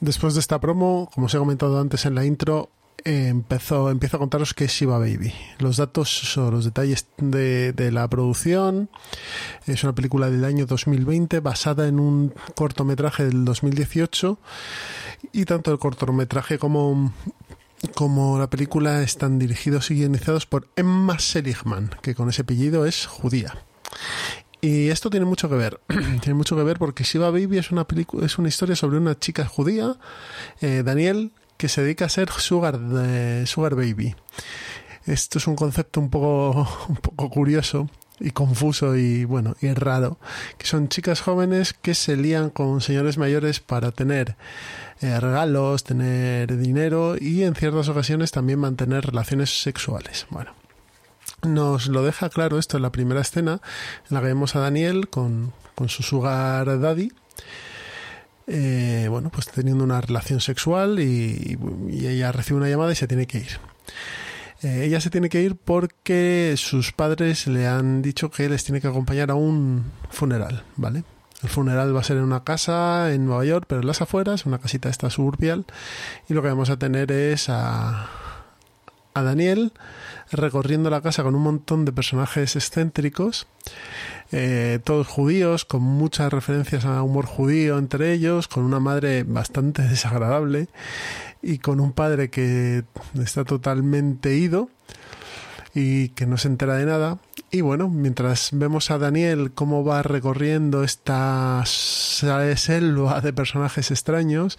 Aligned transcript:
Después 0.00 0.34
de 0.34 0.40
esta 0.40 0.58
promo, 0.60 1.08
como 1.14 1.26
os 1.26 1.34
he 1.34 1.38
comentado 1.38 1.80
antes 1.80 2.04
en 2.04 2.14
la 2.14 2.24
intro, 2.24 2.70
empezó, 3.06 3.88
empiezo 3.88 4.16
a 4.16 4.20
contaros 4.20 4.52
qué 4.52 4.64
es 4.64 4.72
Shiba 4.72 4.98
Baby. 4.98 5.32
Los 5.58 5.76
datos 5.76 6.36
o 6.36 6.50
los 6.50 6.64
detalles 6.64 7.06
de, 7.18 7.72
de, 7.72 7.92
la 7.92 8.08
producción. 8.08 8.90
Es 9.66 9.84
una 9.84 9.94
película 9.94 10.28
del 10.28 10.44
año 10.44 10.66
2020 10.66 11.38
basada 11.38 11.86
en 11.86 12.00
un 12.00 12.34
cortometraje 12.56 13.24
del 13.24 13.44
2018 13.44 14.38
y 15.32 15.44
tanto 15.44 15.70
el 15.70 15.78
cortometraje 15.78 16.58
como, 16.58 17.12
como 17.94 18.40
la 18.40 18.50
película 18.50 19.02
están 19.02 19.38
dirigidos 19.38 19.90
y 19.92 19.94
guionizados 19.94 20.46
por 20.46 20.68
Emma 20.74 21.20
Seligman, 21.20 21.90
que 22.02 22.16
con 22.16 22.28
ese 22.28 22.42
apellido 22.42 22.86
es 22.86 23.06
judía. 23.06 23.56
Y 24.60 24.88
esto 24.88 25.10
tiene 25.10 25.26
mucho 25.26 25.48
que 25.48 25.54
ver. 25.54 25.80
tiene 26.20 26.34
mucho 26.34 26.56
que 26.56 26.64
ver 26.64 26.78
porque 26.78 27.04
Shiva 27.04 27.30
Baby 27.30 27.58
es 27.58 27.70
una 27.70 27.86
es 28.22 28.38
una 28.38 28.48
historia 28.48 28.74
sobre 28.74 28.98
una 28.98 29.16
chica 29.16 29.46
judía, 29.46 29.96
eh, 30.60 30.82
Daniel, 30.84 31.30
que 31.56 31.68
se 31.68 31.82
dedica 31.82 32.06
a 32.06 32.08
ser 32.08 32.30
sugar, 32.30 32.78
sugar 33.46 33.74
baby. 33.74 34.14
Esto 35.06 35.38
es 35.38 35.46
un 35.46 35.56
concepto 35.56 36.00
un 36.00 36.10
poco, 36.10 36.68
un 36.88 36.96
poco 36.96 37.30
curioso 37.30 37.88
y 38.18 38.30
confuso 38.30 38.96
y 38.96 39.24
bueno 39.24 39.56
y 39.60 39.72
raro 39.74 40.18
que 40.58 40.66
son 40.66 40.88
chicas 40.88 41.20
jóvenes 41.20 41.74
que 41.74 41.94
se 41.94 42.16
lían 42.16 42.50
con 42.50 42.80
señores 42.80 43.18
mayores 43.18 43.60
para 43.60 43.92
tener 43.92 44.36
eh, 45.00 45.20
regalos 45.20 45.84
tener 45.84 46.56
dinero 46.56 47.16
y 47.20 47.42
en 47.42 47.54
ciertas 47.54 47.88
ocasiones 47.88 48.30
también 48.30 48.58
mantener 48.58 49.04
relaciones 49.04 49.60
sexuales 49.60 50.26
bueno 50.30 50.54
nos 51.42 51.88
lo 51.88 52.02
deja 52.02 52.30
claro 52.30 52.58
esto 52.58 52.78
en 52.78 52.84
la 52.84 52.92
primera 52.92 53.20
escena 53.20 53.60
en 54.08 54.14
la 54.14 54.20
que 54.20 54.28
vemos 54.28 54.56
a 54.56 54.60
Daniel 54.60 55.08
con, 55.08 55.52
con 55.74 55.90
su 55.90 56.02
sugar 56.02 56.80
daddy 56.80 57.12
eh, 58.46 59.06
bueno, 59.10 59.30
pues 59.30 59.48
teniendo 59.48 59.82
una 59.84 60.00
relación 60.00 60.40
sexual 60.40 61.00
y, 61.00 61.58
ella 61.90 62.32
recibe 62.32 62.58
una 62.58 62.68
llamada 62.68 62.92
y 62.92 62.96
se 62.96 63.08
tiene 63.08 63.26
que 63.26 63.38
ir. 63.38 63.58
Eh, 64.62 64.84
ella 64.84 65.00
se 65.00 65.10
tiene 65.10 65.28
que 65.28 65.42
ir 65.42 65.56
porque 65.56 66.54
sus 66.56 66.92
padres 66.92 67.46
le 67.46 67.66
han 67.66 68.02
dicho 68.02 68.30
que 68.30 68.48
les 68.48 68.64
tiene 68.64 68.80
que 68.80 68.88
acompañar 68.88 69.30
a 69.30 69.34
un 69.34 69.92
funeral, 70.10 70.64
¿vale? 70.76 71.04
El 71.42 71.48
funeral 71.50 71.94
va 71.94 72.00
a 72.00 72.04
ser 72.04 72.16
en 72.16 72.22
una 72.22 72.44
casa 72.44 73.12
en 73.12 73.26
Nueva 73.26 73.44
York, 73.44 73.66
pero 73.68 73.82
en 73.82 73.86
las 73.86 74.00
afueras, 74.00 74.46
una 74.46 74.58
casita 74.58 74.88
esta 74.88 75.10
suburbial, 75.10 75.66
y 76.28 76.34
lo 76.34 76.42
que 76.42 76.48
vamos 76.48 76.70
a 76.70 76.78
tener 76.78 77.12
es 77.12 77.48
a, 77.50 78.08
a 79.16 79.22
Daniel 79.22 79.72
recorriendo 80.30 80.90
la 80.90 81.00
casa 81.00 81.22
con 81.22 81.34
un 81.34 81.42
montón 81.42 81.84
de 81.84 81.92
personajes 81.92 82.56
excéntricos 82.56 83.46
eh, 84.32 84.80
todos 84.82 85.06
judíos, 85.06 85.64
con 85.64 85.82
muchas 85.82 86.32
referencias 86.32 86.84
a 86.84 87.02
humor 87.02 87.26
judío 87.26 87.78
entre 87.78 88.12
ellos, 88.12 88.48
con 88.48 88.64
una 88.64 88.80
madre 88.80 89.22
bastante 89.22 89.82
desagradable 89.82 90.68
y 91.42 91.58
con 91.58 91.80
un 91.80 91.92
padre 91.92 92.28
que 92.28 92.84
está 93.22 93.44
totalmente 93.44 94.34
ido 94.34 94.68
y 95.74 96.08
que 96.10 96.26
no 96.26 96.38
se 96.38 96.48
entera 96.48 96.74
de 96.74 96.86
nada. 96.86 97.18
Y 97.56 97.62
bueno, 97.62 97.88
mientras 97.88 98.50
vemos 98.52 98.90
a 98.90 98.98
Daniel 98.98 99.50
cómo 99.54 99.82
va 99.82 100.02
recorriendo 100.02 100.84
esta 100.84 101.62
selva 101.64 103.22
de 103.22 103.32
personajes 103.32 103.90
extraños, 103.90 104.58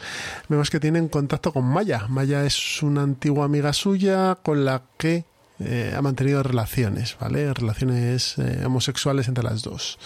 vemos 0.50 0.72
que 0.72 0.80
tienen 0.80 1.08
contacto 1.08 1.54
con 1.54 1.66
Maya. 1.66 2.08
Maya 2.10 2.44
es 2.44 2.82
una 2.82 3.04
antigua 3.04 3.46
amiga 3.46 3.72
suya 3.72 4.40
con 4.42 4.66
la 4.66 4.82
que 4.98 5.26
eh, 5.60 5.94
ha 5.96 6.02
mantenido 6.02 6.42
relaciones, 6.42 7.16
¿vale? 7.22 7.54
Relaciones 7.54 8.40
eh, 8.40 8.64
homosexuales 8.66 9.28
entre 9.28 9.44
las 9.44 9.62
dos. 9.62 10.00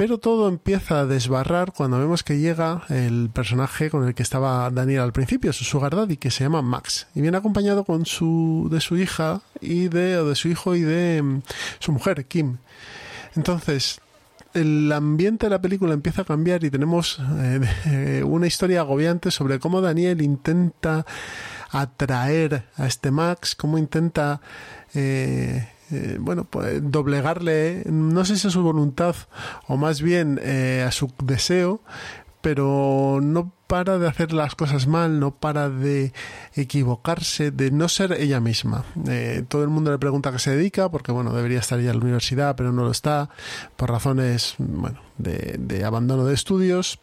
Pero 0.00 0.16
todo 0.16 0.48
empieza 0.48 1.00
a 1.00 1.04
desbarrar 1.04 1.74
cuando 1.74 1.98
vemos 1.98 2.22
que 2.22 2.38
llega 2.38 2.84
el 2.88 3.28
personaje 3.28 3.90
con 3.90 4.08
el 4.08 4.14
que 4.14 4.22
estaba 4.22 4.70
Daniel 4.70 5.02
al 5.02 5.12
principio, 5.12 5.52
su 5.52 5.64
sugar 5.64 5.94
daddy, 5.94 6.16
que 6.16 6.30
se 6.30 6.42
llama 6.42 6.62
Max, 6.62 7.06
y 7.14 7.20
viene 7.20 7.36
acompañado 7.36 7.84
con 7.84 8.06
su 8.06 8.70
de 8.72 8.80
su 8.80 8.96
hija 8.96 9.42
y 9.60 9.88
de 9.88 10.16
o 10.16 10.30
de 10.30 10.36
su 10.36 10.48
hijo 10.48 10.74
y 10.74 10.80
de 10.80 11.20
mm, 11.20 11.42
su 11.80 11.92
mujer 11.92 12.24
Kim. 12.24 12.56
Entonces, 13.36 14.00
el 14.54 14.90
ambiente 14.90 15.44
de 15.44 15.50
la 15.50 15.60
película 15.60 15.92
empieza 15.92 16.22
a 16.22 16.24
cambiar 16.24 16.64
y 16.64 16.70
tenemos 16.70 17.20
eh, 17.84 18.22
una 18.24 18.46
historia 18.46 18.80
agobiante 18.80 19.30
sobre 19.30 19.58
cómo 19.58 19.82
Daniel 19.82 20.22
intenta 20.22 21.04
atraer 21.68 22.64
a 22.78 22.86
este 22.86 23.10
Max, 23.10 23.54
cómo 23.54 23.76
intenta 23.76 24.40
eh, 24.94 25.68
eh, 25.90 26.18
bueno, 26.20 26.44
pues 26.44 26.80
doblegarle, 26.82 27.84
no 27.86 28.24
sé 28.24 28.36
si 28.36 28.48
a 28.48 28.50
su 28.50 28.62
voluntad 28.62 29.14
o 29.66 29.76
más 29.76 30.02
bien 30.02 30.40
eh, 30.42 30.84
a 30.86 30.90
su 30.92 31.12
deseo, 31.22 31.80
pero 32.40 33.20
no 33.22 33.52
para 33.66 33.98
de 33.98 34.08
hacer 34.08 34.32
las 34.32 34.54
cosas 34.54 34.86
mal, 34.86 35.20
no 35.20 35.34
para 35.36 35.68
de 35.68 36.12
equivocarse, 36.54 37.50
de 37.50 37.70
no 37.70 37.88
ser 37.88 38.12
ella 38.12 38.40
misma. 38.40 38.84
todo 39.48 39.62
el 39.62 39.68
mundo 39.68 39.92
le 39.92 39.98
pregunta 39.98 40.30
a 40.30 40.32
qué 40.32 40.38
se 40.38 40.56
dedica, 40.56 40.90
porque 40.90 41.12
bueno, 41.12 41.32
debería 41.32 41.60
estar 41.60 41.78
ya 41.80 41.90
en 41.90 41.98
la 41.98 42.04
universidad, 42.04 42.56
pero 42.56 42.72
no 42.72 42.82
lo 42.82 42.90
está, 42.90 43.30
por 43.76 43.90
razones, 43.90 44.54
bueno, 44.58 45.00
de, 45.18 45.56
de 45.58 45.84
abandono 45.84 46.24
de 46.24 46.34
estudios. 46.34 46.98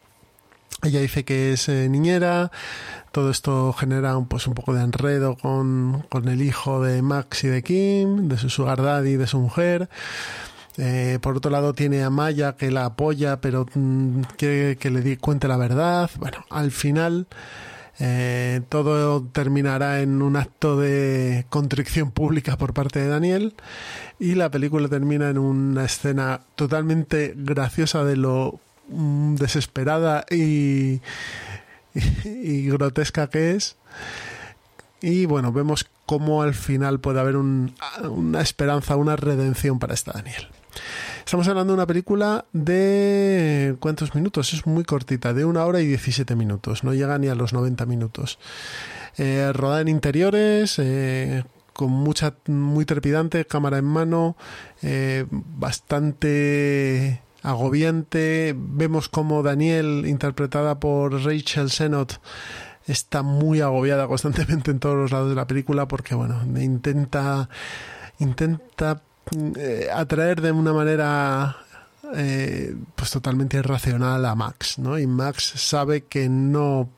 Ella 0.82 1.00
dice 1.00 1.24
que 1.24 1.52
es 1.52 1.68
niñera, 1.68 2.52
todo 3.10 3.30
esto 3.30 3.72
genera 3.72 4.16
un, 4.16 4.28
pues, 4.28 4.46
un 4.46 4.54
poco 4.54 4.74
de 4.74 4.82
enredo 4.82 5.36
con, 5.36 6.04
con 6.08 6.28
el 6.28 6.40
hijo 6.40 6.82
de 6.82 7.02
Max 7.02 7.44
y 7.44 7.48
de 7.48 7.62
Kim, 7.62 8.28
de 8.28 8.38
su 8.38 8.48
sugar 8.48 8.82
daddy 8.82 9.10
y 9.10 9.16
de 9.16 9.26
su 9.26 9.38
mujer. 9.38 9.88
Eh, 10.80 11.18
por 11.20 11.36
otro 11.36 11.50
lado 11.50 11.74
tiene 11.74 12.04
a 12.04 12.10
Maya 12.10 12.54
que 12.54 12.70
la 12.70 12.84
apoya 12.84 13.40
pero 13.40 13.66
mm, 13.74 14.20
quiere 14.36 14.76
que 14.76 14.90
le 14.90 15.18
cuente 15.18 15.48
la 15.48 15.56
verdad. 15.56 16.08
Bueno, 16.18 16.44
al 16.50 16.70
final 16.70 17.26
eh, 17.98 18.60
todo 18.68 19.24
terminará 19.24 20.00
en 20.00 20.22
un 20.22 20.36
acto 20.36 20.78
de 20.78 21.46
contrición 21.48 22.12
pública 22.12 22.56
por 22.56 22.74
parte 22.74 23.00
de 23.00 23.08
Daniel 23.08 23.54
y 24.20 24.36
la 24.36 24.50
película 24.52 24.88
termina 24.88 25.30
en 25.30 25.38
una 25.38 25.84
escena 25.84 26.42
totalmente 26.54 27.34
graciosa 27.36 28.04
de 28.04 28.16
lo 28.16 28.60
desesperada 28.88 30.24
y 30.30 31.00
y 32.24 32.68
grotesca 32.68 33.28
que 33.28 33.52
es. 33.52 33.76
Y 35.00 35.26
bueno, 35.26 35.52
vemos 35.52 35.86
cómo 36.06 36.42
al 36.42 36.54
final 36.54 37.00
puede 37.00 37.20
haber 37.20 37.36
una 37.36 38.40
esperanza, 38.40 38.96
una 38.96 39.16
redención 39.16 39.78
para 39.78 39.94
esta 39.94 40.12
Daniel. 40.12 40.48
Estamos 41.24 41.46
hablando 41.48 41.72
de 41.72 41.76
una 41.76 41.86
película 41.86 42.46
de... 42.52 43.76
¿Cuántos 43.80 44.14
minutos? 44.14 44.54
Es 44.54 44.66
muy 44.66 44.84
cortita, 44.84 45.34
de 45.34 45.44
una 45.44 45.64
hora 45.66 45.80
y 45.80 45.86
17 45.86 46.34
minutos, 46.34 46.84
no 46.84 46.94
llega 46.94 47.18
ni 47.18 47.28
a 47.28 47.34
los 47.34 47.52
90 47.52 47.84
minutos. 47.86 48.38
Eh, 49.18 49.50
rodada 49.52 49.82
en 49.82 49.88
interiores, 49.88 50.78
eh, 50.78 51.44
con 51.74 51.90
mucha, 51.90 52.34
muy 52.46 52.84
trepidante, 52.84 53.44
cámara 53.44 53.78
en 53.78 53.84
mano, 53.84 54.36
eh, 54.82 55.26
bastante 55.30 57.20
agobiante. 57.42 58.54
Vemos 58.56 59.08
como 59.08 59.42
Daniel, 59.42 60.04
interpretada 60.06 60.80
por 60.80 61.24
Rachel 61.24 61.70
Sennott, 61.70 62.20
está 62.86 63.22
muy 63.22 63.60
agobiada 63.60 64.06
constantemente 64.06 64.70
en 64.70 64.80
todos 64.80 64.96
los 64.96 65.10
lados 65.10 65.28
de 65.28 65.34
la 65.34 65.46
película 65.46 65.88
porque, 65.88 66.14
bueno, 66.14 66.42
intenta, 66.60 67.48
intenta 68.18 69.02
eh, 69.56 69.88
atraer 69.92 70.40
de 70.40 70.52
una 70.52 70.72
manera 70.72 71.56
eh, 72.14 72.74
pues 72.94 73.10
totalmente 73.10 73.58
irracional 73.58 74.24
a 74.24 74.34
Max, 74.34 74.78
¿no? 74.78 74.98
Y 74.98 75.06
Max 75.06 75.52
sabe 75.56 76.04
que 76.04 76.28
no 76.28 76.88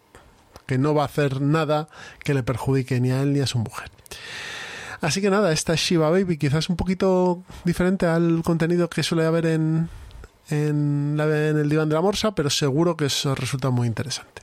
que 0.67 0.79
no 0.79 0.95
va 0.95 1.03
a 1.03 1.07
hacer 1.07 1.41
nada 1.41 1.89
que 2.23 2.33
le 2.33 2.45
perjudique 2.45 3.01
ni 3.01 3.11
a 3.11 3.23
él 3.23 3.33
ni 3.33 3.41
a 3.41 3.47
su 3.49 3.59
mujer. 3.59 3.91
Así 5.01 5.21
que 5.21 5.29
nada, 5.29 5.51
esta 5.53 5.75
Shiva 5.75 6.11
Baby 6.11 6.39
quizás 6.39 6.69
un 6.69 6.77
poquito 6.77 7.43
diferente 7.65 8.07
al 8.07 8.43
contenido 8.45 8.89
que 8.89 9.03
suele 9.03 9.27
haber 9.27 9.47
en, 9.47 9.89
en, 10.51 11.19
el 11.19 11.69
diván 11.69 11.89
de 11.89 11.95
la 11.95 12.01
morsa, 12.01 12.35
pero 12.35 12.51
seguro 12.51 12.97
que 12.97 13.07
eso 13.07 13.35
resulta 13.35 13.71
muy 13.71 13.87
interesante. 13.87 14.43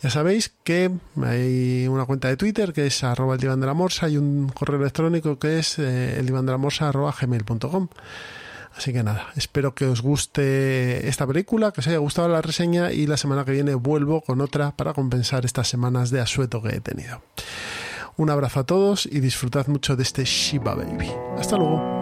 Ya 0.00 0.10
sabéis 0.10 0.52
que 0.62 0.92
hay 1.22 1.88
una 1.88 2.04
cuenta 2.04 2.28
de 2.28 2.36
Twitter 2.36 2.72
que 2.72 2.86
es 2.86 3.02
arroba 3.02 3.34
el 3.34 3.40
diván 3.40 3.60
de 3.60 3.66
la 3.66 3.74
morsa 3.74 4.08
y 4.08 4.16
un 4.16 4.48
correo 4.48 4.80
electrónico 4.80 5.40
que 5.40 5.58
es 5.58 5.78
eh, 5.80 6.18
el 6.18 6.26
diván 6.26 6.46
de 6.46 6.52
la 6.52 6.58
morsa 6.58 6.88
arroba 6.88 7.12
gmail.com. 7.20 7.88
Así 8.76 8.92
que 8.92 9.02
nada, 9.02 9.26
espero 9.34 9.74
que 9.74 9.86
os 9.86 10.02
guste 10.02 11.08
esta 11.08 11.26
película, 11.26 11.72
que 11.72 11.80
os 11.80 11.88
haya 11.88 11.98
gustado 11.98 12.28
la 12.28 12.42
reseña 12.42 12.92
y 12.92 13.08
la 13.08 13.16
semana 13.16 13.44
que 13.44 13.50
viene 13.50 13.74
vuelvo 13.74 14.20
con 14.20 14.40
otra 14.40 14.70
para 14.70 14.94
compensar 14.94 15.44
estas 15.44 15.66
semanas 15.66 16.10
de 16.10 16.20
asueto 16.20 16.62
que 16.62 16.76
he 16.76 16.80
tenido. 16.80 17.20
Un 18.16 18.30
abrazo 18.30 18.60
a 18.60 18.64
todos 18.64 19.06
y 19.06 19.18
disfrutad 19.18 19.66
mucho 19.66 19.96
de 19.96 20.04
este 20.04 20.24
Shiba 20.24 20.76
Baby. 20.76 21.10
Hasta 21.38 21.56
luego. 21.56 21.97